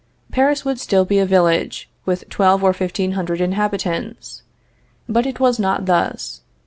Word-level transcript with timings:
Paris 0.31 0.65
would 0.65 0.79
still 0.79 1.05
be 1.05 1.19
a 1.19 1.27
village, 1.27 1.87
with 2.05 2.27
twelve 2.27 2.63
or 2.63 2.73
fifteen 2.73 3.11
hundred 3.11 3.39
inhabitants. 3.39 4.41
But 5.07 5.27
it 5.27 5.39
was 5.39 5.59
not 5.59 5.85
thus. 5.85 6.41